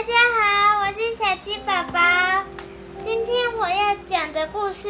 [0.00, 2.00] 大家好，我是小鸡宝宝。
[3.06, 4.88] 今天我要讲的故事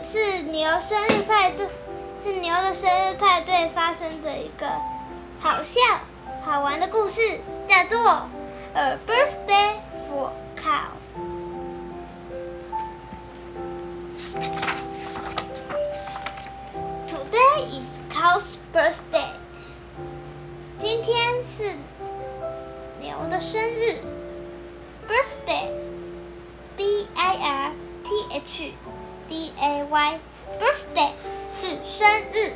[0.00, 1.66] 是牛生日派对，
[2.22, 4.68] 是牛的生日派对发生的一个
[5.40, 5.80] 好笑、
[6.44, 7.98] 好玩的故事，叫做
[8.74, 10.92] 《A Birthday for Cow》。
[17.08, 19.32] Today is cow's birthday。
[20.78, 21.74] 今天是
[23.09, 24.01] 牛的生日，
[25.07, 27.71] birthday，b i r
[28.03, 28.73] t h
[29.27, 31.11] d a y，birthday
[31.53, 32.53] 是生日。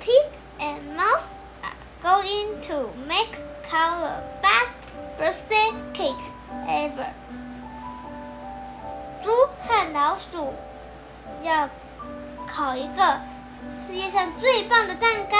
[0.00, 0.26] Pig
[0.58, 3.38] and mouse are going to make
[3.68, 4.76] cow the best
[5.18, 6.24] birthday cake
[6.66, 7.12] ever。
[9.22, 9.30] 猪
[9.64, 10.54] 和老鼠
[11.44, 11.68] 要
[12.46, 13.20] 烤一个
[13.86, 15.36] 世界上最棒的蛋糕。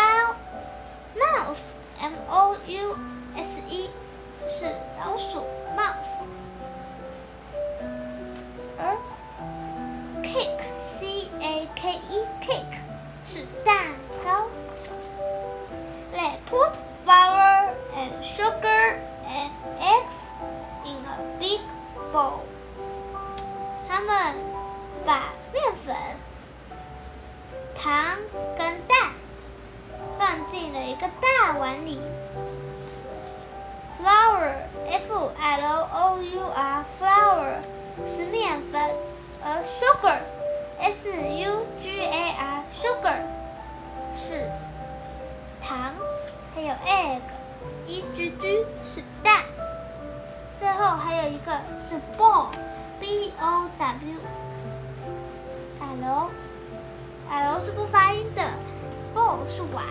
[1.19, 1.65] Mouse,
[2.01, 2.97] M O U
[3.38, 3.90] S E，
[4.48, 4.66] 是
[5.00, 5.46] 老鼠
[5.78, 6.26] ，mouse。
[8.80, 8.98] 而
[10.24, 10.66] cake,
[11.00, 12.78] C A K E, cake
[13.24, 13.76] 是蛋
[14.26, 14.48] 糕。
[16.12, 16.74] They put
[17.06, 20.18] flour and sugar and eggs
[20.84, 21.62] in a big
[22.12, 22.42] bowl。
[23.88, 24.36] 他们
[25.06, 25.96] 把面粉、
[27.76, 28.18] 糖
[28.58, 29.14] 跟蛋。
[30.18, 32.00] 放进了一个大碗里。
[35.18, 37.56] Flour，F L O U R，flour
[38.06, 38.80] 是面粉，
[39.44, 43.18] 而 sugar，S U G A R，sugar
[44.16, 44.48] 是
[45.60, 45.96] 糖，
[46.54, 49.46] 还有 egg，E G G 是蛋，
[50.60, 51.52] 最后还有一个
[51.82, 52.52] 是 ball
[53.00, 54.20] b o w
[55.80, 56.30] l
[57.32, 58.44] l 是不发音的
[59.16, 59.84] ，ball 是碗。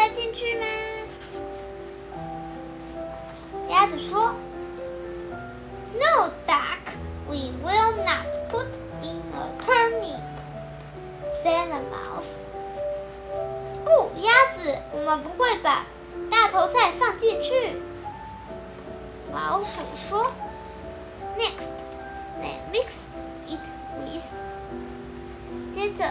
[0.00, 0.64] 塞进去吗？
[3.68, 4.34] 鸭子说
[5.92, 6.78] ：“No, duck,
[7.28, 8.64] we will not put
[9.02, 10.22] in a turnip,”
[11.44, 12.32] said the mouse.
[13.84, 15.84] 不，鸭子，我们不会把
[16.30, 17.78] 大头菜放进去。
[19.34, 20.32] 老鼠说。
[21.38, 21.68] Next,
[22.40, 22.86] they mix
[23.48, 23.60] it
[24.02, 24.24] with.
[25.74, 26.04] 接着，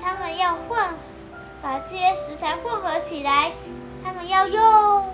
[0.00, 0.78] 他们要混，
[1.62, 3.52] 把这些食材混合起来。
[4.02, 5.04] 他们要用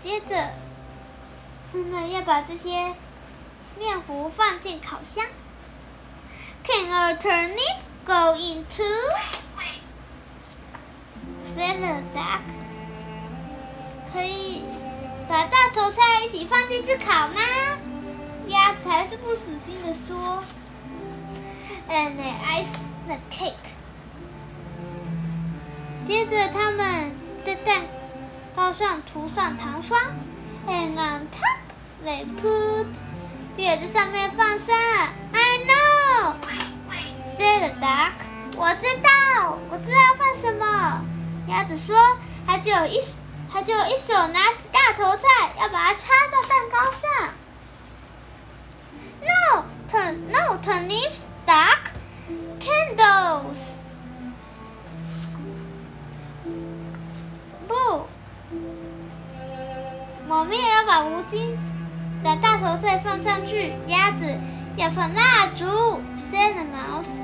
[0.00, 0.50] 接着，
[1.72, 2.94] 妈妈要把这些
[3.78, 5.24] 面糊放进烤箱。
[6.64, 8.82] Can a turnip go into
[11.46, 12.40] salad duck？
[14.12, 14.62] 可以
[15.28, 17.40] 把大头菜一起放进去烤吗？
[18.48, 20.42] 鸭子还是不死心的说。
[21.88, 22.91] And I.
[28.72, 30.00] 上涂上糖霜
[30.66, 31.58] ，And on top
[32.04, 32.86] they put，
[33.56, 34.74] 第二在上面放上。
[35.32, 38.12] I know，said the duck。
[38.56, 41.04] 我知道，我知道要放什么。
[41.48, 41.96] 鸭子说
[42.46, 43.00] ：“它就有一，
[43.52, 45.26] 它就一手拿起大头菜，
[45.60, 47.30] 要把它插到蛋糕上。”
[49.22, 51.21] No, turn，no，turn，leaves
[61.04, 61.56] 无精
[62.22, 63.72] 的大头菜放上去。
[63.88, 64.38] 鸭子
[64.76, 65.64] 要放蜡烛
[66.16, 67.22] ，said the mouse.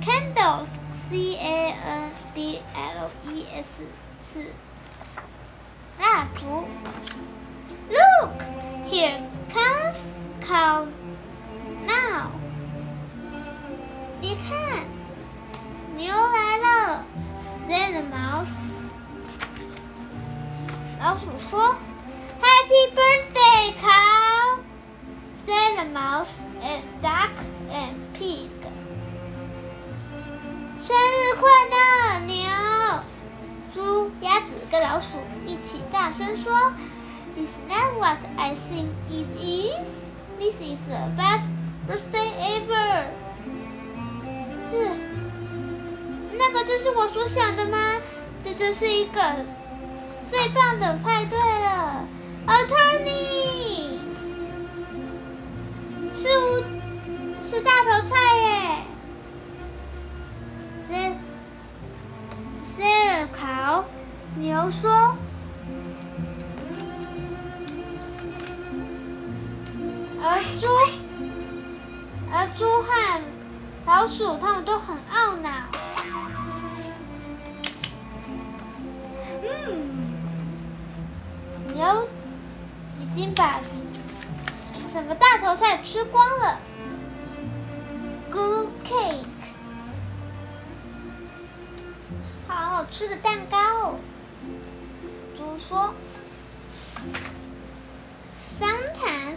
[0.00, 0.68] Candles,
[1.08, 3.82] C A N D L E S
[4.32, 4.52] 是
[6.00, 6.66] 蜡烛。
[7.90, 8.32] Look,
[8.90, 9.18] here
[9.50, 9.98] comes
[10.40, 10.86] cow
[11.86, 12.30] now.
[14.20, 14.84] 你看，
[15.96, 17.04] 牛来了
[17.68, 18.56] ，said the mouse.
[21.02, 21.74] 老鼠说
[22.40, 24.60] ：“Happy birthday, cow!”
[25.44, 27.34] said the mouse and duck
[27.72, 28.48] and pig.
[30.78, 32.46] 生日快乐，牛！
[33.72, 36.72] 猪、鸭子跟老鼠一起大声说。
[37.36, 39.88] Is that what I think it is?
[40.38, 41.48] This is the best
[41.88, 43.06] birthday ever.
[44.70, 44.88] 对，
[46.38, 47.96] 那个就是我所想的吗？
[48.44, 49.20] 这就是一个
[50.32, 52.06] 最棒的派对了。
[52.46, 53.98] Attorney，
[56.14, 56.64] 是
[57.42, 58.82] 是大头菜耶。
[60.74, 61.14] 塞
[62.64, 62.82] 塞
[63.20, 63.84] 尔考
[64.36, 65.14] 牛说。
[70.24, 70.66] 而猪，
[72.32, 73.20] 而猪和
[73.84, 75.50] 老鼠，他们都很懊恼。
[83.12, 83.60] 已经把
[84.92, 86.58] 整个大头菜吃光了。
[88.30, 89.24] Good cake，
[92.48, 93.96] 好好吃的蛋糕。
[95.36, 95.94] 猪说
[98.58, 99.36] ，Sometimes。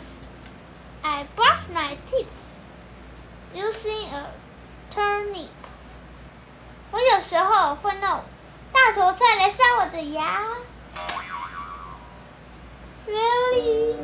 [1.07, 2.25] I brush my teeth
[3.53, 4.25] using a
[4.91, 5.49] turnip。
[6.91, 8.23] 我有时候会弄
[8.73, 10.41] 大头菜来刷我的牙。
[13.07, 13.95] Really?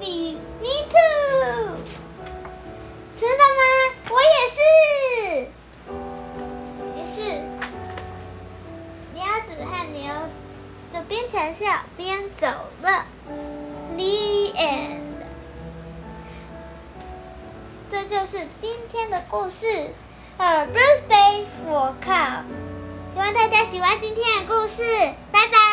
[0.00, 1.76] Me, me too.
[3.16, 3.62] 真的吗？
[4.10, 4.58] 我也是。
[6.96, 7.14] 于是，
[9.16, 10.02] 鸭子和牛
[10.92, 12.46] 就边调笑边走
[12.82, 13.06] 了。
[13.96, 15.00] The end.
[17.90, 19.66] 这就是今天的故事
[20.38, 22.42] ，A birthday for cow。
[23.12, 24.82] 希望大家喜欢今天的故事，
[25.30, 25.71] 拜拜。